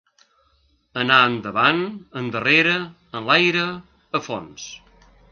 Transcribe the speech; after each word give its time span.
Anar 1.01 1.17
endavant, 1.31 1.83
endarrere, 2.21 2.73
enlaire, 3.19 3.67
a 4.21 4.23
fons. 4.29 4.65